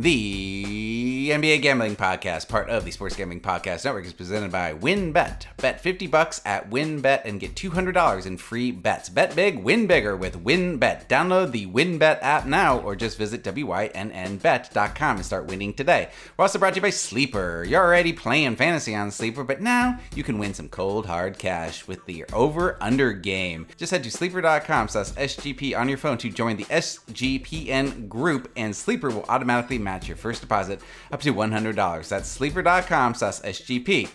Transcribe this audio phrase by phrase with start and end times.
[0.00, 0.87] The
[1.30, 5.46] NBA Gambling Podcast, part of the Sports Gambling Podcast Network, is presented by WynnBET.
[5.58, 9.08] Bet 50 bucks at WynnBET and get $200 in free bets.
[9.08, 11.08] Bet big, win bigger with WynnBET.
[11.08, 16.08] Download the WynnBET app now or just visit WYNNBet.com and start winning today.
[16.36, 17.64] We're also brought to you by Sleeper.
[17.66, 21.86] You're already playing fantasy on Sleeper, but now you can win some cold hard cash
[21.86, 23.66] with the over-under game.
[23.76, 28.74] Just head to sleeper.com slash SGP on your phone to join the SGPN group, and
[28.74, 30.80] Sleeper will automatically match your first deposit
[31.18, 32.08] up to $100.
[32.08, 34.08] That's sleeper.com slash SGP.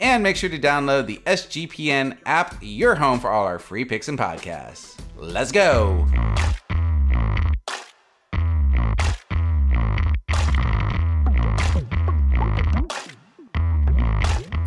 [0.00, 4.08] And make sure to download the SGPN app, your home for all our free picks
[4.08, 4.98] and podcasts.
[5.16, 6.06] Let's go.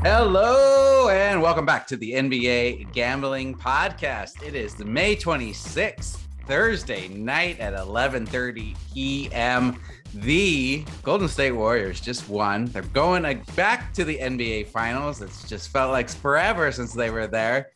[0.01, 4.41] Hello and welcome back to the NBA Gambling Podcast.
[4.41, 9.79] It is the May 26th, Thursday night at 11:30 p.m.
[10.13, 12.65] The Golden State Warriors just won.
[12.65, 15.21] They're going back to the NBA Finals.
[15.21, 17.69] It's just felt like forever since they were there.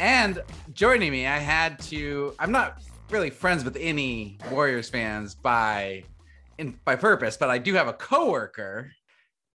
[0.00, 2.34] And joining me, I had to.
[2.38, 6.04] I'm not really friends with any Warriors fans by
[6.58, 8.92] in by purpose, but I do have a coworker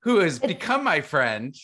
[0.02, 1.56] who has become my friend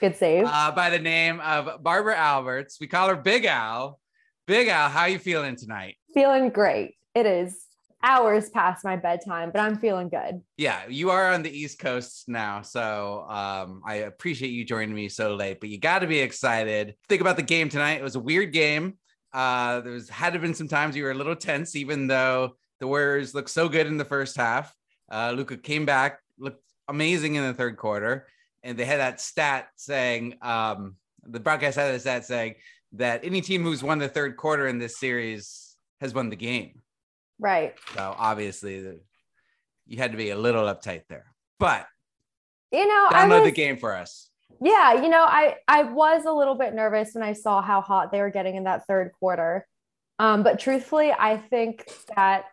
[0.00, 0.44] Good save.
[0.46, 2.78] uh, by the name of Barbara Alberts.
[2.80, 4.00] We call her Big Al.
[4.46, 5.96] Big Al, how you feeling tonight?
[6.12, 6.94] feeling great.
[7.14, 7.63] It is
[8.04, 10.42] hours past my bedtime, but I'm feeling good.
[10.56, 15.08] Yeah, you are on the East Coast now, so um, I appreciate you joining me
[15.08, 15.58] so late.
[15.58, 16.94] But you got to be excited.
[17.08, 17.98] Think about the game tonight.
[17.98, 18.98] It was a weird game.
[19.32, 22.56] Uh, there was had to been some times you were a little tense, even though
[22.78, 24.72] the Warriors looked so good in the first half.
[25.10, 28.28] Uh, Luka came back, looked amazing in the third quarter,
[28.62, 32.54] and they had that stat saying um, the broadcast had a stat saying
[32.92, 36.82] that any team who's won the third quarter in this series has won the game.
[37.38, 37.74] Right.
[37.94, 39.00] So obviously,
[39.86, 41.26] you had to be a little uptight there.
[41.58, 41.86] But
[42.72, 44.30] You know, I download was, the game for us.
[44.60, 48.12] yeah, you know, I I was a little bit nervous when I saw how hot
[48.12, 49.66] they were getting in that third quarter.
[50.18, 52.44] Um, but truthfully, I think that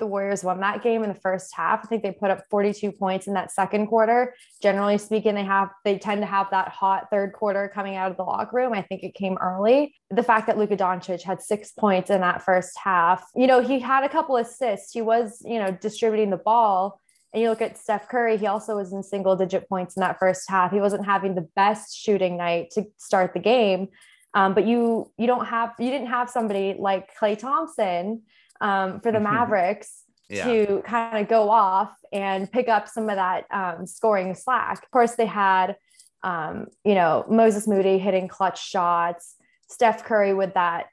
[0.00, 1.80] the Warriors won that game in the first half.
[1.84, 4.34] I think they put up 42 points in that second quarter.
[4.60, 8.16] Generally speaking, they have they tend to have that hot third quarter coming out of
[8.16, 8.72] the locker room.
[8.72, 9.94] I think it came early.
[10.10, 13.78] The fact that Luka Doncic had six points in that first half, you know, he
[13.78, 14.92] had a couple assists.
[14.92, 17.00] He was, you know, distributing the ball.
[17.32, 20.18] And you look at Steph Curry, he also was in single digit points in that
[20.18, 20.72] first half.
[20.72, 23.88] He wasn't having the best shooting night to start the game.
[24.34, 28.22] Um, but you you don't have you didn't have somebody like Klay Thompson
[28.60, 30.44] um, for the Mavericks Yeah.
[30.44, 34.82] to kind of go off and pick up some of that um, scoring slack.
[34.82, 35.76] Of course, they had
[36.22, 39.36] um, you know Moses Moody hitting clutch shots,
[39.68, 40.86] Steph Curry with that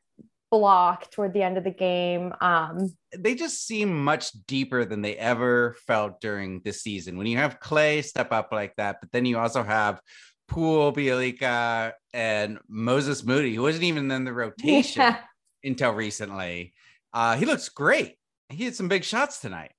[0.50, 2.34] block toward the end of the game.
[2.40, 7.18] Um, They just seem much deeper than they ever felt during the season.
[7.18, 10.00] When you have Klay step up like that, but then you also have
[10.48, 15.18] Poole, Bjelica, and Moses Moody, who wasn't even in the rotation yeah.
[15.66, 16.74] until recently.
[17.18, 18.16] Uh, he looks great.
[18.50, 19.72] He had some big shots tonight.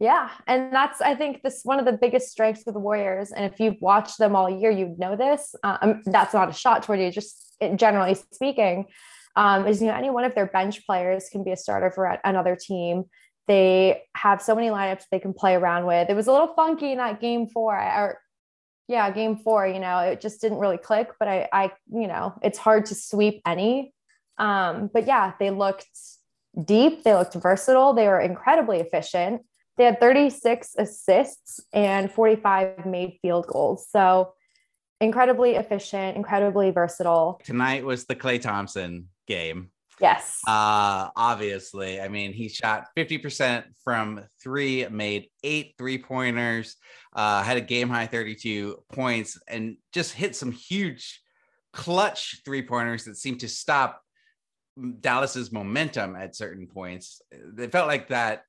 [0.00, 3.32] Yeah, and that's I think this one of the biggest strengths of the Warriors.
[3.32, 5.54] And if you've watched them all year, you'd know this.
[5.64, 8.84] Um, that's not a shot toward you, just generally speaking.
[9.34, 12.18] Um, is you know any one of their bench players can be a starter for
[12.22, 13.04] another team.
[13.48, 16.10] They have so many lineups they can play around with.
[16.10, 18.20] It was a little funky in that game four, or
[18.88, 19.66] yeah, game four.
[19.66, 21.08] You know, it just didn't really click.
[21.18, 23.94] But I, I, you know, it's hard to sweep any.
[24.36, 25.88] Um, but yeah, they looked
[26.62, 27.02] deep.
[27.02, 27.92] They looked versatile.
[27.92, 29.42] They were incredibly efficient.
[29.76, 33.88] They had 36 assists and 45 made field goals.
[33.90, 34.34] So
[35.00, 37.40] incredibly efficient, incredibly versatile.
[37.44, 39.70] Tonight was the Klay Thompson game.
[40.00, 40.40] Yes.
[40.46, 46.76] Uh, obviously, I mean, he shot 50% from three, made eight three pointers,
[47.14, 51.20] uh, had a game high 32 points, and just hit some huge
[51.72, 54.00] clutch three pointers that seemed to stop
[55.00, 57.22] Dallas's momentum at certain points.
[57.30, 58.42] It felt like that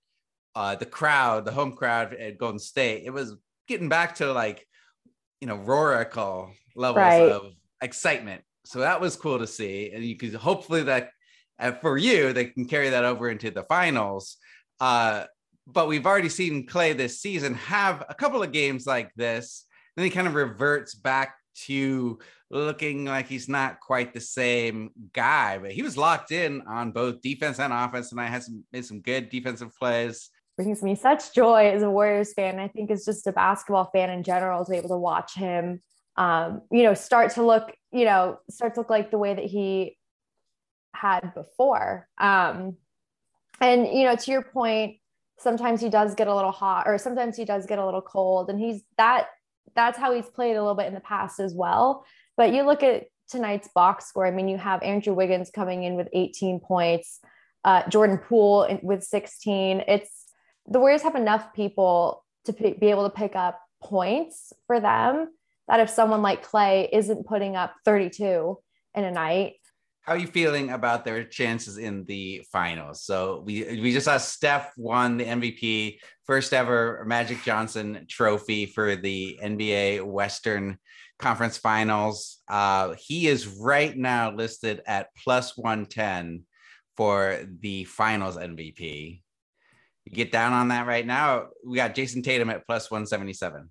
[0.56, 3.36] uh, the crowd, the home crowd at Golden State, it was
[3.68, 4.66] getting back to like,
[5.42, 7.32] you know, Roaracle levels Right.
[7.32, 8.42] of excitement.
[8.66, 9.92] So that was cool to see.
[9.94, 11.12] And you could hopefully that
[11.60, 14.38] uh, for you, they can carry that over into the finals.
[14.80, 15.26] Uh,
[15.68, 19.66] but we've already seen Klay this season have a couple of games like this.
[19.96, 21.36] Then he kind of reverts back
[21.66, 22.20] to
[22.50, 27.22] looking like he's not quite the same guy, but he was locked in on both
[27.22, 28.12] defense and offense.
[28.12, 30.30] And I had some made some good defensive plays.
[30.58, 32.60] Brings me such joy as a Warriors fan.
[32.60, 35.82] I think as just a basketball fan in general to be able to watch him,
[36.16, 39.46] um, you know, start to look, you know, start to look like the way that
[39.46, 39.98] he
[40.94, 42.08] had before.
[42.18, 42.78] Um,
[43.60, 44.98] and you know, to your point,
[45.38, 48.50] sometimes he does get a little hot or sometimes he does get a little cold
[48.50, 49.28] and he's that
[49.76, 52.06] that's how he's played a little bit in the past as well
[52.38, 55.96] but you look at tonight's box score i mean you have andrew wiggins coming in
[55.96, 57.20] with 18 points
[57.64, 60.26] uh, jordan poole with 16 it's
[60.68, 65.30] the warriors have enough people to p- be able to pick up points for them
[65.68, 68.58] that if someone like klay isn't putting up 32
[68.94, 69.56] in a night
[70.06, 73.04] how are you feeling about their chances in the finals?
[73.04, 78.96] So we we just saw Steph won the MVP, first ever Magic Johnson trophy for
[78.96, 80.78] the NBA Western
[81.20, 82.42] Conference Finals.
[82.48, 86.44] Uh, he is right now listed at plus 110
[86.98, 89.22] for the finals MVP.
[90.06, 91.48] You get down on that right now.
[91.66, 93.70] We got Jayson Tatum at plus 177.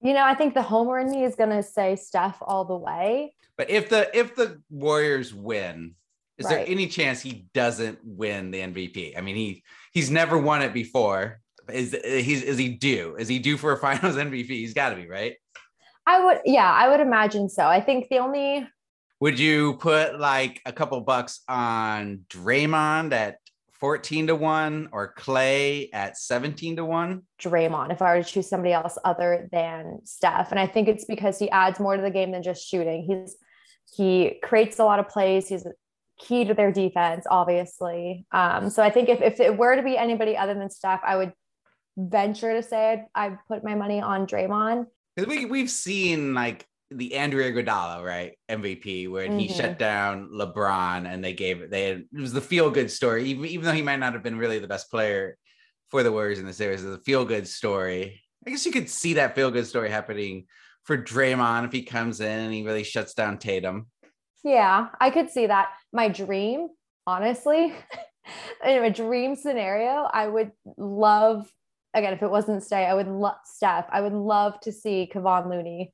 [0.00, 2.76] You know, I think the homer in me is going to say Steph all the
[2.76, 3.34] way.
[3.56, 5.94] But if the if the Warriors win,
[6.38, 6.56] is right.
[6.56, 9.16] there any chance he doesn't win the MVP?
[9.16, 11.40] I mean, he he's never won it before.
[11.72, 13.16] Is he's is he due?
[13.18, 14.48] Is he due for a Finals MVP?
[14.48, 15.36] He's got to be right.
[16.06, 17.64] I would, yeah, I would imagine so.
[17.66, 18.66] I think the only.
[19.20, 23.38] Would you put like a couple bucks on Draymond at
[23.72, 27.22] 14 to 1 or Klay at 17 to 1?
[27.40, 30.50] Draymond, if I were to choose somebody else other than Steph.
[30.50, 33.04] And I think it's because he adds more to the game than just shooting.
[33.04, 33.36] He's
[33.94, 35.48] he creates a lot of plays.
[35.48, 35.66] He's
[36.18, 38.26] key to their defense, obviously.
[38.32, 41.16] Um, so I think if, if it were to be anybody other than Steph, I
[41.16, 41.32] would
[41.96, 44.86] venture to say I'd, I'd put my money on Draymond.
[45.16, 48.32] We, we've seen like the Andre Iguodala, right?
[48.48, 49.38] MVP, where mm-hmm.
[49.38, 52.90] he shut down LeBron and they gave it, they had, it was the feel good
[52.90, 55.36] story, even, even though he might not have been really the best player
[55.90, 58.22] for the Warriors in the series, it was a feel good story.
[58.46, 60.46] I guess you could see that feel good story happening
[60.84, 63.86] for Draymond if he comes in and he really shuts down Tatum.
[64.42, 65.70] Yeah, I could see that.
[65.92, 66.68] My dream,
[67.06, 67.74] honestly,
[68.64, 71.50] in a dream scenario, I would love
[71.94, 73.86] again if it wasn't Stay, I would love Steph.
[73.90, 75.92] I would love to see Kevon Looney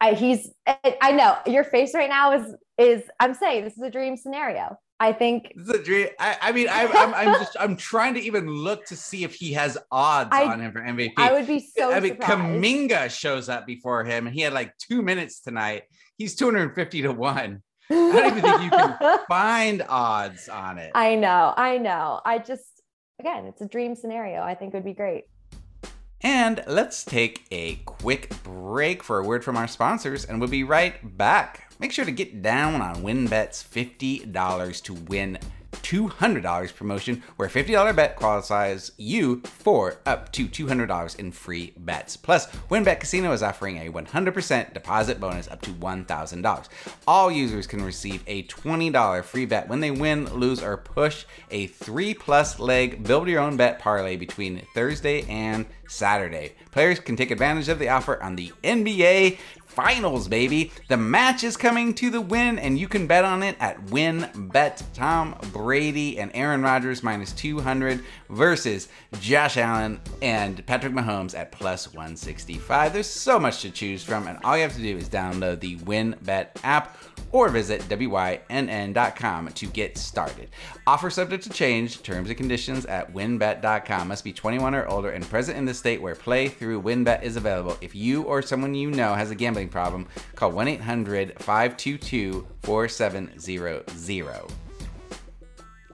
[0.00, 3.90] I, he's I know your face right now is is I'm saying this is a
[3.90, 4.78] dream scenario.
[4.98, 6.08] I think this is a dream.
[6.18, 9.24] I, I mean, I, am I'm, I'm just I'm trying to even look to see
[9.24, 11.12] if he has odds I, on him for MVP.
[11.16, 11.92] I would be so.
[11.92, 12.40] I mean, surprised.
[12.40, 15.84] Kuminga shows up before him, and he had like two minutes tonight.
[16.16, 17.62] He's 250 to one.
[17.90, 20.92] I don't even think you can find odds on it.
[20.94, 22.20] I know, I know.
[22.24, 22.75] I just
[23.18, 24.42] again, it's a dream scenario.
[24.42, 25.24] I think it would be great.
[26.22, 30.64] And let's take a quick break for a word from our sponsors, and we'll be
[30.64, 31.72] right back.
[31.78, 35.38] Make sure to get down on WynnBET's $50 to win
[35.82, 42.16] $200 promotion where a $50 bet qualifies you for up to $200 in free bets.
[42.16, 46.68] Plus, WynnBET Casino is offering a 100% deposit bonus up to $1,000.
[47.06, 51.66] All users can receive a $20 free bet when they win, lose, or push a
[51.66, 56.54] three plus leg build your own bet parlay between Thursday and Saturday.
[56.72, 59.38] Players can take advantage of the offer on the NBA
[59.76, 60.72] finals, baby.
[60.88, 64.82] The match is coming to the win, and you can bet on it at WynnBET.
[64.94, 68.88] Tom Brady and Aaron Rodgers minus 200 versus
[69.20, 72.94] Josh Allen and Patrick Mahomes at plus 165.
[72.94, 75.76] There's so much to choose from, and all you have to do is download the
[75.76, 76.96] WynnBET app
[77.32, 80.50] or visit WYNN.com to get started.
[80.86, 84.08] Offer subject to change, terms and conditions at wynnbet.com.
[84.08, 87.36] Must be 21 or older and present in the state where play through WynnBET is
[87.36, 87.76] available.
[87.80, 94.42] If you or someone you know has a gambling problem, call 1 800 522 4700.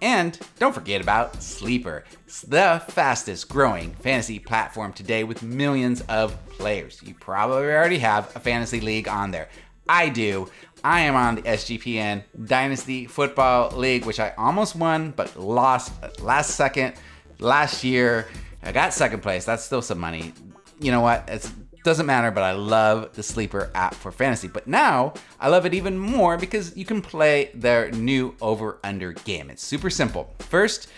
[0.02, 2.02] And don't forget about Sleeper,
[2.48, 7.00] the fastest growing fantasy platform today with millions of players.
[7.04, 9.48] You probably already have a fantasy league on there.
[9.88, 10.48] I do.
[10.84, 16.56] I am on the SGPN Dynasty Football League, which I almost won, but lost last
[16.56, 16.94] second
[17.38, 18.28] last year.
[18.62, 19.44] I got second place.
[19.44, 20.32] That's still some money.
[20.80, 21.28] You know what?
[21.28, 21.50] It
[21.84, 24.48] doesn't matter, but I love the Sleeper app for fantasy.
[24.48, 29.12] But now I love it even more because you can play their new over under
[29.12, 29.50] game.
[29.50, 30.34] It's super simple.
[30.38, 30.88] First,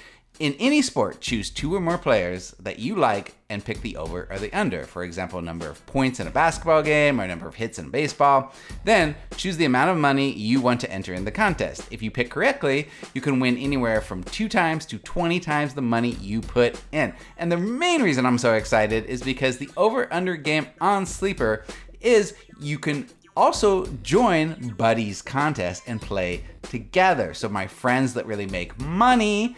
[0.41, 4.27] in any sport, choose two or more players that you like and pick the over
[4.29, 4.83] or the under.
[4.85, 8.53] For example, number of points in a basketball game or number of hits in baseball.
[8.85, 11.87] Then choose the amount of money you want to enter in the contest.
[11.93, 15.83] If you pick correctly, you can win anywhere from two times to 20 times the
[15.83, 17.15] money you put in.
[17.37, 21.65] And the main reason I'm so excited is because the over under game on Sleeper
[22.01, 27.35] is you can also join Buddies contest and play together.
[27.35, 29.57] So my friends that really make money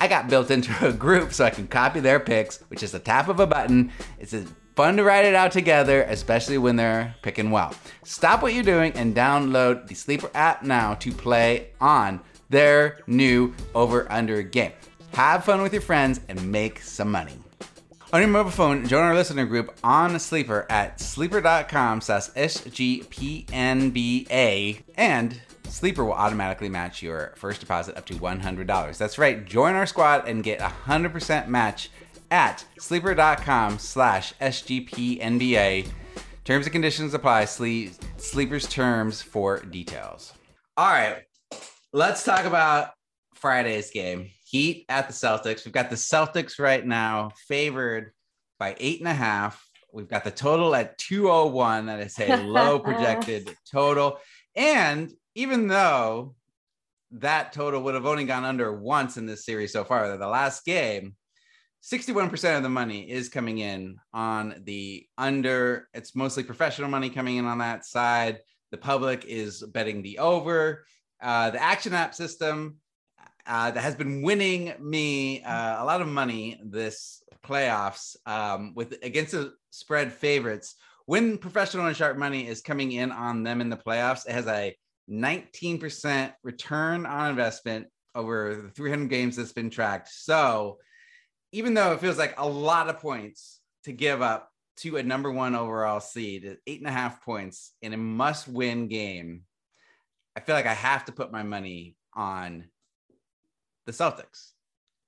[0.00, 2.98] I got built into a group so I can copy their picks, which is a
[2.98, 3.90] tap of a button.
[4.18, 4.34] It's
[4.76, 7.74] fun to write it out together, especially when they're picking well.
[8.04, 13.54] Stop what you're doing and download the Sleeper app now to play on their new
[13.74, 14.72] over under game.
[15.14, 17.34] have fun with your friends, and make some money.
[18.10, 23.48] On your mobile phone, join our listener group on Sleeper at sleeper.com slash SGPNBA
[24.96, 28.98] and Sleeper will automatically match your first deposit up to $100.
[28.98, 31.90] That's right, join our squad and get a 100% match
[32.30, 35.88] at sleeper.com slash SGPNBA.
[36.44, 37.44] Terms and conditions apply.
[37.44, 40.32] Sleeper's terms for details.
[40.76, 41.22] All right,
[41.92, 42.90] let's talk about
[43.34, 44.30] Friday's game.
[44.44, 45.64] Heat at the Celtics.
[45.64, 48.12] We've got the Celtics right now favored
[48.58, 49.62] by eight and a half.
[49.92, 51.86] We've got the total at 201.
[51.86, 54.18] That is a low projected total.
[54.56, 56.34] And even though
[57.12, 60.64] that total would have only gone under once in this series so far, the last
[60.64, 61.14] game,
[61.84, 65.88] 61% of the money is coming in on the under.
[65.94, 68.40] It's mostly professional money coming in on that side.
[68.72, 70.84] The public is betting the over.
[71.22, 72.78] Uh, the action app system
[73.46, 78.96] uh, that has been winning me uh, a lot of money this playoffs um, with
[79.04, 80.74] against the spread favorites.
[81.06, 84.48] When professional and sharp money is coming in on them in the playoffs, it has
[84.48, 84.76] a
[85.10, 90.08] 19% return on investment over the 300 games that's been tracked.
[90.08, 90.78] So
[91.52, 95.30] even though it feels like a lot of points to give up to a number
[95.30, 99.42] one overall seed, eight and a half points in a must win game,
[100.36, 102.64] I feel like I have to put my money on
[103.86, 104.52] the Celtics,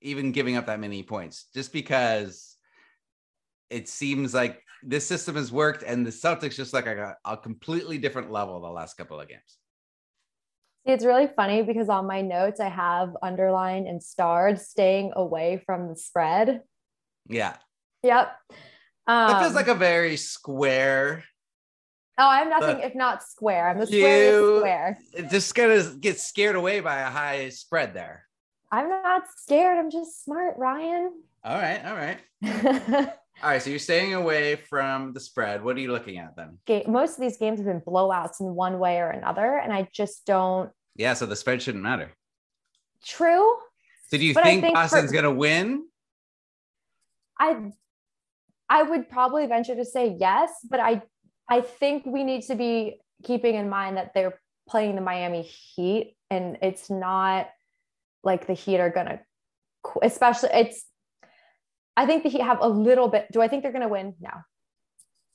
[0.01, 2.57] even giving up that many points, just because
[3.69, 7.97] it seems like this system has worked and the Celtics just like a, a completely
[7.97, 9.57] different level the last couple of games.
[10.83, 15.87] It's really funny because on my notes I have underlined and starred staying away from
[15.87, 16.61] the spread.
[17.29, 17.55] Yeah.
[18.03, 18.35] Yep.
[19.07, 21.23] Um, that feels like a very square.
[22.17, 23.69] Oh, I'm nothing if not square.
[23.69, 24.99] I'm the square square.
[25.29, 28.25] Just gonna get scared away by a high spread there.
[28.71, 29.77] I'm not scared.
[29.77, 31.13] I'm just smart, Ryan.
[31.43, 31.85] All right.
[31.85, 33.13] All right.
[33.43, 35.63] All right, so you're staying away from the spread.
[35.63, 36.59] What are you looking at then?
[36.87, 40.25] Most of these games have been blowouts in one way or another, and I just
[40.27, 40.69] don't.
[40.95, 42.11] Yeah, so the spread shouldn't matter.
[43.03, 43.55] True.
[44.09, 45.13] So do you think, think, Boston's for...
[45.13, 45.85] going to win?
[47.39, 47.71] I,
[48.69, 51.01] I would probably venture to say yes, but I,
[51.49, 56.15] I think we need to be keeping in mind that they're playing the Miami Heat,
[56.29, 57.49] and it's not
[58.23, 59.19] like the Heat are going to,
[60.03, 60.85] especially it's
[61.97, 63.27] I think that he have a little bit.
[63.31, 64.13] Do I think they're going to win?
[64.19, 64.31] No,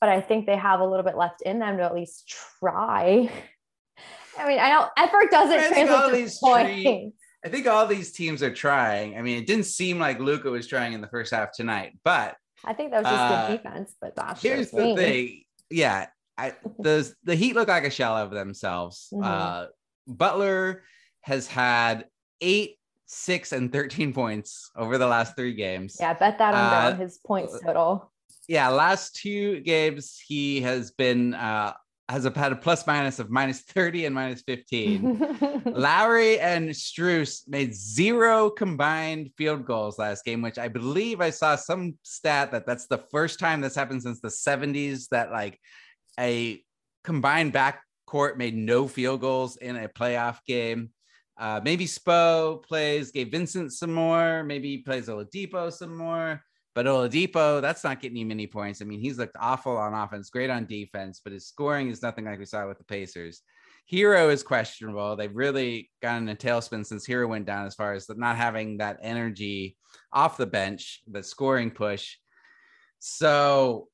[0.01, 3.31] but I think they have a little bit left in them to at least try.
[4.39, 7.17] I mean, I know effort doesn't I translate to points.
[7.45, 9.17] I think all these teams are trying.
[9.17, 12.37] I mean, it didn't seem like Luka was trying in the first half tonight, but
[12.65, 13.95] I think that was just uh, good defense.
[14.01, 14.97] But that's here's the me.
[14.97, 15.43] thing.
[15.71, 19.09] Yeah, I, the the Heat look like a shell of themselves.
[19.13, 19.25] Mm-hmm.
[19.25, 19.67] Uh,
[20.07, 20.83] Butler
[21.23, 22.07] has had
[22.41, 25.97] eight six and 13 points over the last three games.
[25.99, 28.13] Yeah, bet that on uh, his points total.
[28.49, 31.73] Yeah, last two games he has been uh
[32.09, 35.63] has a, had a plus minus of minus 30 and minus 15.
[35.67, 41.57] Lowry and Strus made zero combined field goals last game, which I believe I saw
[41.57, 45.59] some stat that that's the first time this happened since the 70s that like
[46.19, 46.63] a
[47.03, 50.91] combined backcourt made no field goals in a playoff game.
[51.39, 54.43] Uh, maybe Spo plays Gabe Vincent some more.
[54.43, 56.43] Maybe he plays Oladipo some more.
[56.75, 58.83] But Oladipo, that's not getting you many points.
[58.83, 62.25] I mean, he's looked awful on offense, great on defense, but his scoring is nothing
[62.25, 63.43] like we saw with the Pacers.
[63.91, 65.17] Herro is questionable.
[65.17, 68.99] They've really gotten a tailspin since Herro went down as far as not having that
[69.01, 69.77] energy
[70.13, 72.17] off the bench, the scoring push.
[72.99, 73.89] So,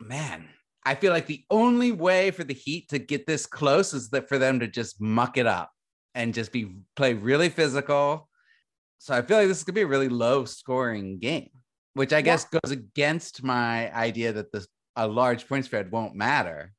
[0.00, 0.48] man,
[0.84, 4.28] I feel like the only way for the Heat to get this close is that
[4.28, 5.70] for them to just muck it up
[6.16, 8.28] and just be play really physical.
[8.98, 11.50] So I feel like this is gonna be a really low scoring game,
[11.94, 12.22] which I yeah.
[12.22, 16.72] guess goes against my idea that the a large point spread won't matter.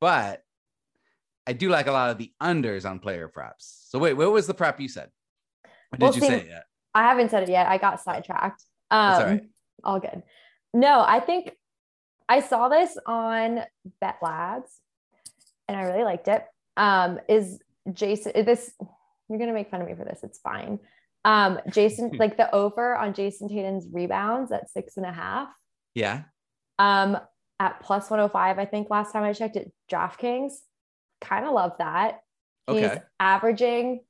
[0.00, 0.42] But
[1.46, 3.86] I do like a lot of the unders on player props.
[3.88, 5.10] So wait, what was the prop you said?
[5.92, 6.64] Or did well, you see, say it yet?
[6.94, 7.68] I haven't said it yet.
[7.68, 8.64] I got sidetracked.
[8.90, 9.42] Um, all, right.
[9.84, 10.22] all good.
[10.72, 11.52] No, I think
[12.28, 13.60] I saw this on
[14.00, 14.70] Bet Labs
[15.68, 16.44] and I really liked it.
[16.76, 18.72] Um, is Jayson, this
[19.28, 20.20] you're gonna make fun of me for this.
[20.22, 20.78] It's fine.
[21.24, 25.48] Um, Jayson, like the over on Jayson Tatum's rebounds at six and a half.
[25.94, 26.22] Yeah.
[26.78, 27.18] Um,
[27.60, 30.52] at plus 105, I think last time I checked it, DraftKings.
[31.20, 32.20] Kind of love that.
[32.68, 32.80] Okay.
[32.80, 34.00] He's averaging,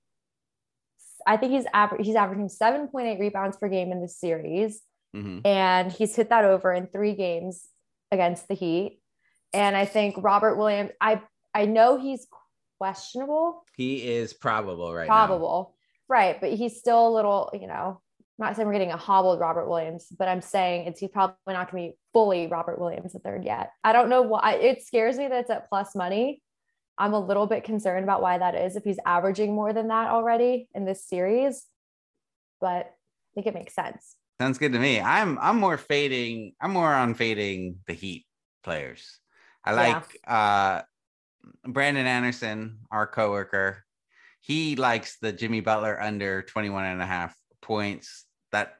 [1.26, 4.80] I think he's aver- he's averaging 7.8 rebounds per game in this series.
[5.14, 5.46] Mm-hmm.
[5.46, 7.68] And he's hit that over in three games
[8.10, 9.00] against the Heat.
[9.52, 11.20] And I think Robert Williams, I
[11.54, 12.26] I know he's
[12.82, 13.64] questionable.
[13.76, 15.72] He is probable right probable.
[16.08, 16.16] Now.
[16.16, 16.40] Right.
[16.40, 18.00] But he's still a little, you know,
[18.38, 21.36] I'm not saying we're getting a hobbled Robert Williams, but I'm saying it's he's probably
[21.46, 23.70] not going to be fully Robert Williams the third yet.
[23.84, 26.42] I don't know why it scares me that it's at plus money.
[26.98, 30.10] I'm a little bit concerned about why that is if he's averaging more than that
[30.10, 31.64] already in this series,
[32.60, 34.16] but I think it makes sense.
[34.40, 35.00] Sounds good to me.
[35.00, 36.54] I'm I'm more fading.
[36.60, 38.26] I'm more on fading the Heat
[38.64, 39.20] players.
[39.64, 40.34] I like yeah.
[40.34, 40.82] uh
[41.66, 43.84] Brandon Anderson, our coworker.
[44.40, 48.24] He likes the Jimmy Butler under 21 and a half points.
[48.50, 48.74] That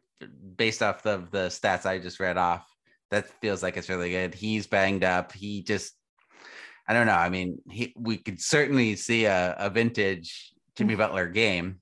[0.57, 2.67] based off of the stats I just read off,
[3.11, 4.35] that feels like it's really good.
[4.35, 5.33] He's banged up.
[5.33, 5.93] He just
[6.89, 7.15] I don't know.
[7.15, 11.81] I mean, he, we could certainly see a, a vintage Jimmy Butler game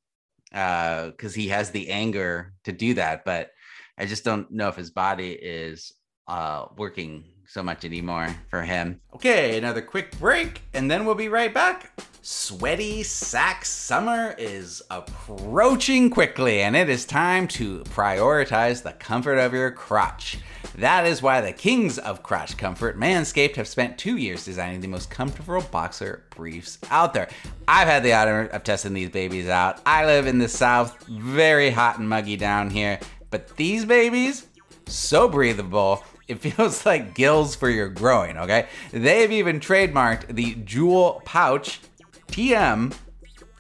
[0.51, 3.25] because uh, he has the anger to do that.
[3.25, 3.51] But
[3.97, 5.93] I just don't know if his body is
[6.31, 9.01] uh, working so much anymore for him.
[9.13, 11.91] Okay, another quick break, and then we'll be right back.
[12.23, 19.53] Sweaty sack summer is approaching quickly, and it is time to prioritize the comfort of
[19.53, 20.39] your crotch.
[20.77, 24.87] That is why the kings of crotch comfort, Manscaped, have spent two years designing the
[24.87, 27.29] most comfortable boxer briefs out there.
[27.67, 29.81] I've had the honor of testing these babies out.
[29.85, 34.47] I live in the south, very hot and muggy down here, but these babies,
[34.87, 38.69] so breathable it feels like gills for your groin, okay?
[38.93, 41.81] They've even trademarked the jewel pouch
[42.29, 42.95] TM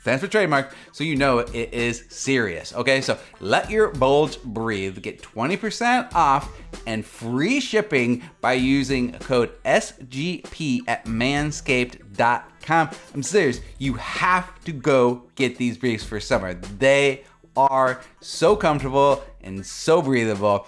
[0.00, 2.74] stands for trademark, so you know it is serious.
[2.74, 5.02] Okay, so let your bulge breathe.
[5.02, 6.50] Get 20% off
[6.86, 12.90] and free shipping by using code SGP at manscaped.com.
[13.14, 16.54] I'm serious, you have to go get these briefs for summer.
[16.54, 17.24] They
[17.56, 20.66] are so comfortable and so breathable.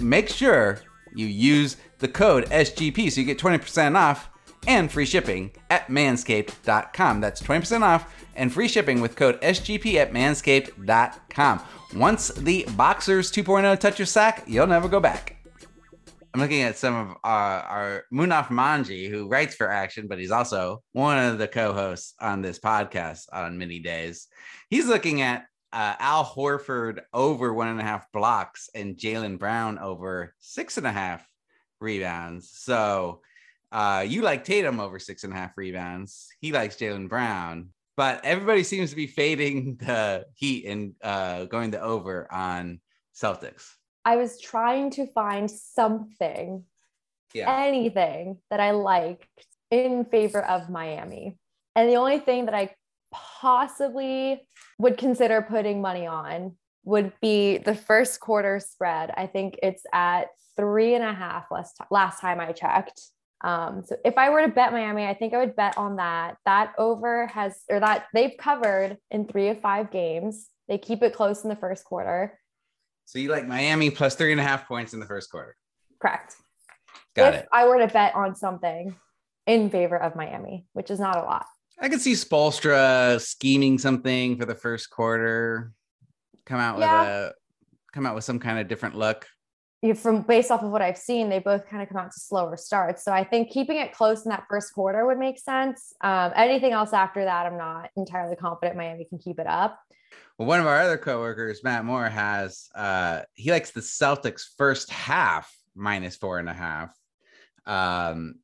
[0.00, 0.80] Make sure
[1.14, 4.28] you use the code SGP so you get 20% off
[4.66, 7.20] and free shipping at manscaped.com.
[7.20, 11.62] That's 20% off and free shipping with code SGP at manscaped.com.
[11.94, 15.36] Once the Boxers 2.0 touch your sack, you'll never go back.
[16.34, 20.30] I'm looking at some of our, our Munaf Manji, who writes for Action, but he's
[20.30, 24.28] also one of the co-hosts on this podcast on many days.
[24.70, 29.78] He's looking at uh, Al Horford over one and a half blocks and Jaylen Brown
[29.78, 31.26] over six and a half
[31.80, 32.50] rebounds.
[32.50, 33.20] So
[33.70, 36.28] uh, you like Tatum over six and a half rebounds.
[36.40, 41.70] He likes Jaylen Brown, but everybody seems to be fading the Heat and uh, going
[41.70, 42.80] the over on
[43.14, 43.70] Celtics.
[44.04, 46.64] I was trying to find something,
[47.34, 47.64] yeah.
[47.64, 49.28] anything that I liked
[49.70, 51.38] in favor of Miami.
[51.74, 52.74] And the only thing that I
[53.12, 54.46] possibly
[54.78, 59.12] would consider putting money on would be the first quarter spread.
[59.16, 63.00] I think it's at three and a half last, last time I checked.
[63.44, 66.36] Um, so if I were to bet Miami, I think I would bet on that.
[66.44, 70.48] That over has, or that they've covered in three of five games.
[70.68, 72.38] They keep it close in the first quarter.
[73.04, 75.56] So you like Miami plus three and a half points in the first quarter?
[76.00, 76.36] Correct.
[77.14, 77.48] Got if it.
[77.52, 78.94] I were to bet on something
[79.46, 81.46] in favor of Miami, which is not a lot.
[81.82, 85.72] I could see Spoelstra scheming something for the first quarter,
[86.46, 87.00] come out yeah.
[87.00, 87.34] with a
[87.92, 89.26] come out with some kind of different look
[89.96, 92.56] from based off of what I've seen, they both kind of come out to slower
[92.56, 93.04] starts.
[93.04, 95.92] So I think keeping it close in that first quarter would make sense.
[96.00, 99.80] Um, anything else after that, I'm not entirely confident Miami can keep it up.
[100.38, 104.88] Well, one of our other coworkers, Matt Moore, has uh, he likes the Celtics first
[104.90, 106.96] half minus four and a half
[107.66, 108.36] um,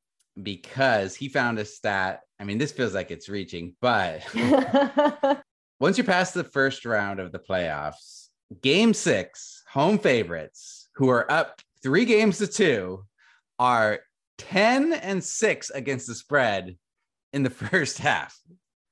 [0.43, 2.21] because he found a stat.
[2.41, 4.23] I mean, this feels like it's reaching, but
[5.81, 8.29] once you pass the first round of the playoffs,
[8.63, 13.05] game six, home favorites who are up three games to two,
[13.59, 14.01] are
[14.39, 16.77] 10 and six against the spread
[17.33, 18.39] in the first half.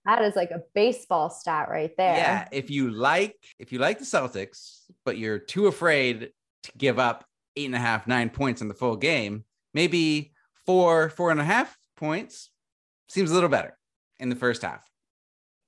[0.05, 2.17] That is like a baseball stat right there.
[2.17, 2.49] Yeah.
[2.53, 6.31] If you like, if you like the Celtics, but you're too afraid
[6.65, 7.25] to give up
[7.57, 10.33] eight and a half, nine points in the full game, maybe
[10.65, 12.51] four, four and a half points
[13.09, 13.77] seems a little better
[14.19, 14.85] in the first half.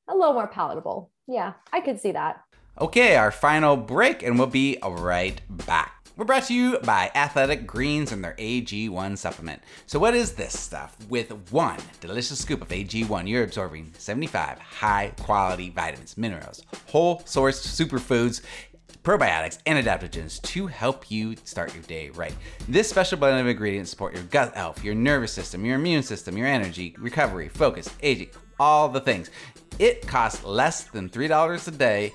[0.08, 1.10] A little more palatable.
[1.26, 2.42] Yeah, I could see that.
[2.80, 5.98] Okay, our final break, and we'll be right back.
[6.16, 9.62] We're brought to you by Athletic Greens and their AG1 supplement.
[9.86, 10.96] So, what is this stuff?
[11.08, 17.64] With one delicious scoop of AG1, you're absorbing 75 high quality vitamins, minerals, whole sourced
[17.64, 18.42] superfoods,
[19.02, 22.34] probiotics, and adaptogens to help you start your day right.
[22.68, 26.36] This special blend of ingredients support your gut health, your nervous system, your immune system,
[26.36, 28.30] your energy, recovery, focus, aging,
[28.60, 29.30] all the things.
[29.78, 32.12] It costs less than $3 a day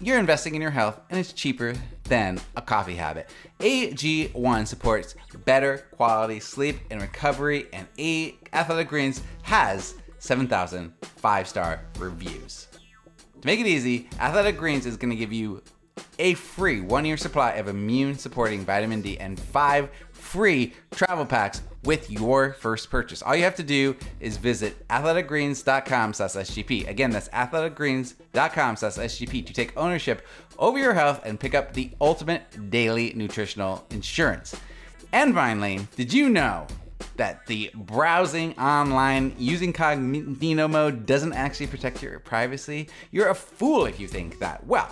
[0.00, 3.30] you're investing in your health and it's cheaper than a coffee habit.
[3.60, 5.14] AG1 supports
[5.44, 12.68] better quality sleep and recovery, and A Athletic Greens has 7,000 five star reviews.
[13.40, 15.62] To make it easy, Athletic Greens is going to give you
[16.18, 21.62] a free one year supply of immune supporting vitamin D and five free travel packs
[21.84, 23.22] with your first purchase.
[23.22, 26.88] All you have to do is visit athleticgreens.com slash SGP.
[26.88, 30.26] Again, that's athleticgreens.com slash SGP to take ownership
[30.58, 34.56] over your health and pick up the ultimate daily nutritional insurance.
[35.12, 36.66] And finally, did you know
[37.16, 42.88] that the browsing online using cognito mode doesn't actually protect your privacy?
[43.12, 44.66] You're a fool if you think that.
[44.66, 44.88] Well,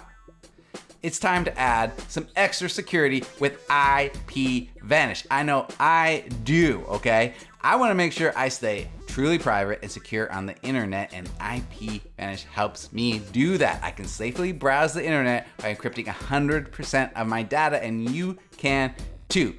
[1.04, 5.26] it's time to add some extra security with IP Vanish.
[5.30, 7.34] I know I do, okay?
[7.60, 12.00] I wanna make sure I stay truly private and secure on the internet, and IP
[12.16, 13.84] Vanish helps me do that.
[13.84, 18.94] I can safely browse the internet by encrypting 100% of my data, and you can
[19.28, 19.56] too.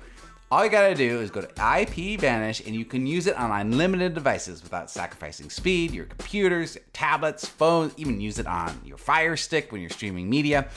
[0.56, 3.52] All you gotta do is go to IP Vanish and you can use it on
[3.52, 9.36] unlimited devices without sacrificing speed, your computers, tablets, phones, even use it on your Fire
[9.36, 10.70] Stick when you're streaming media.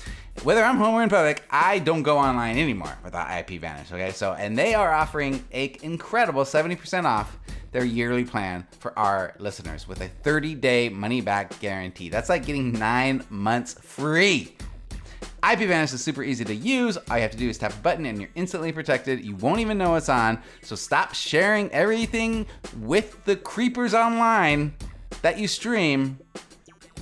[0.43, 4.11] Whether I'm home or in public, I don't go online anymore without IP Vanish, okay?
[4.11, 7.39] So, and they are offering a incredible 70% off
[7.71, 12.09] their yearly plan for our listeners with a 30-day money-back guarantee.
[12.09, 14.57] That's like getting nine months free.
[15.43, 16.97] IPVanish is super easy to use.
[16.97, 19.25] All you have to do is tap a button and you're instantly protected.
[19.25, 20.43] You won't even know it's on.
[20.63, 22.47] So stop sharing everything
[22.81, 24.75] with the creepers online
[25.23, 26.19] that you stream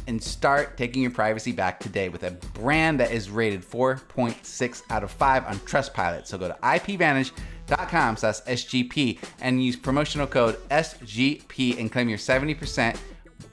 [0.07, 5.03] and start taking your privacy back today with a brand that is rated 4.6 out
[5.03, 6.27] of 5 on Trustpilot.
[6.27, 12.96] So go to ipvanish.com slash SGP and use promotional code SGP and claim your 70%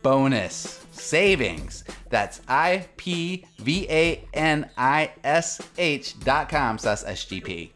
[0.02, 1.84] bonus savings.
[2.10, 7.72] That's I P V A N I S H dot com slash SGP.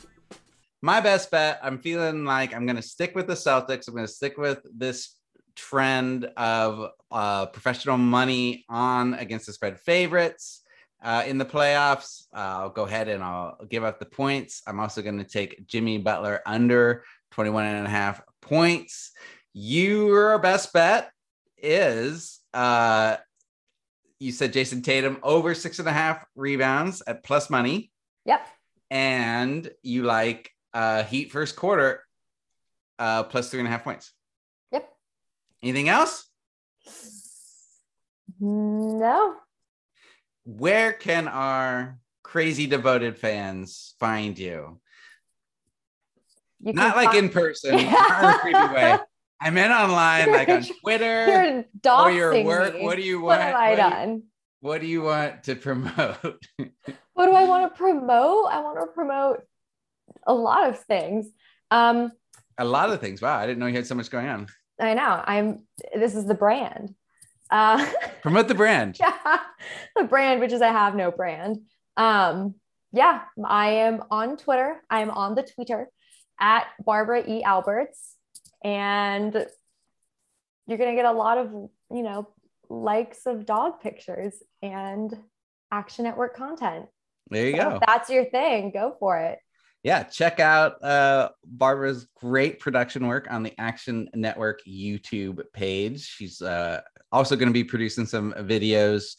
[0.81, 3.87] My best bet, I'm feeling like I'm going to stick with the Celtics.
[3.87, 5.15] I'm going to stick with this
[5.55, 10.61] trend of uh, professional money on against the spread favorites.
[11.03, 14.61] Uh, in the playoffs, uh, I'll go ahead and I'll give up the points.
[14.67, 19.11] I'm also going to take Jimmy Butler under 21 and a half points.
[19.53, 21.11] Your best bet
[21.61, 23.17] is uh,
[24.19, 27.91] you said Jayson Tatum over six and a half rebounds at plus money.
[28.25, 28.45] Yep.
[28.89, 32.03] And you like uh, Heat first quarter
[32.99, 34.11] uh, plus three and a half points.
[34.71, 34.89] Yep.
[35.61, 36.25] Anything else?
[38.39, 39.35] No.
[40.45, 44.79] Where can our crazy devoted fans find you?
[46.61, 48.97] you Not like find- in person, not in a creepy way.
[49.39, 52.73] I meant online, like on Twitter You're or your work.
[52.73, 52.83] Me.
[52.83, 53.39] What do you want?
[53.39, 54.07] What have I what done?
[54.07, 54.23] Do you,
[54.61, 56.45] what do you want to promote?
[57.13, 58.47] what do I want to promote?
[58.51, 59.41] I want to promote
[60.25, 61.27] a lot of things.
[61.69, 62.11] Um,
[62.57, 63.21] a lot of things.
[63.21, 64.47] Wow, I didn't know you had so much going on.
[64.79, 65.23] I know.
[65.25, 65.67] I'm.
[65.93, 66.95] This is the brand.
[67.51, 67.87] Uh,
[68.21, 68.97] promote the brand.
[68.99, 69.39] yeah,
[69.95, 71.59] the brand, which is I have no brand.
[71.95, 72.55] Um,
[72.91, 74.81] yeah, I am on Twitter.
[74.89, 75.89] I am on the Twitter
[76.39, 78.16] at Barbara E Alberts
[78.63, 79.33] and
[80.67, 81.51] you're going to get a lot of
[81.91, 82.27] you know
[82.69, 85.17] likes of dog pictures and
[85.71, 86.85] action network content.
[87.29, 87.79] There you so go.
[87.85, 88.71] that's your thing.
[88.71, 89.39] Go for it.
[89.83, 96.01] Yeah check out uh barbara's great production work on the action network youtube page.
[96.01, 99.15] She's uh also going to be producing some videos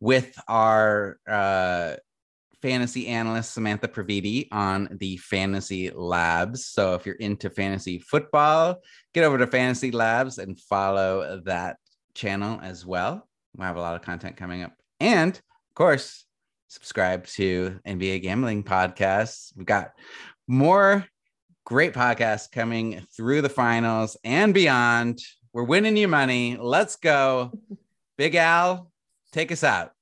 [0.00, 1.96] with our uh
[2.62, 6.64] fantasy analyst Samantha Praviti on the Fantasy Labs.
[6.64, 8.80] So if you're into fantasy football,
[9.12, 11.76] get over to Fantasy Labs and follow that
[12.14, 13.28] channel as well.
[13.56, 14.72] We have a lot of content coming up.
[15.00, 16.24] And of course,
[16.68, 19.52] subscribe to NBA Gambling Podcasts.
[19.56, 19.92] We've got
[20.46, 21.04] more
[21.64, 25.20] great podcasts coming through the finals and beyond.
[25.52, 26.56] We're winning you money.
[26.58, 27.52] Let's go.
[28.16, 28.90] Big Al,
[29.32, 29.92] take us out.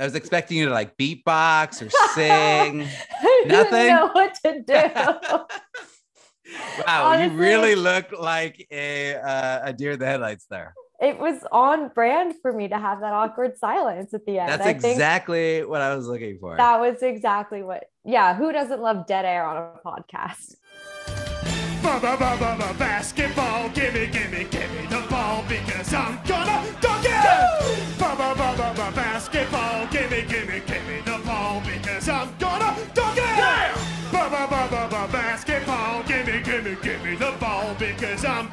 [0.00, 2.78] I was expecting you to like beatbox or sing.
[2.78, 2.96] Nothing.
[3.22, 4.72] I didn't know what to do.
[6.86, 10.74] wow, Honestly, you really look like a uh, a deer in the headlights there.
[11.02, 14.48] It was on brand for me to have that awkward silence at the end.
[14.50, 16.56] That's I exactly what I was looking for.
[16.56, 17.84] That was exactly what.
[18.04, 20.54] Yeah, who doesn't love dead air on a podcast?
[21.82, 27.98] Bubba Baba basketball, gimme, gimme, gimme the ball because I'm gonna dunk it.
[27.98, 33.24] Baba bubba basketball, gimme, gimme, gimme the ball because I'm gonna dunk it.
[33.24, 33.90] Yeah.
[35.10, 38.48] Basketball, gimme, gimme, gimme the ball because I'm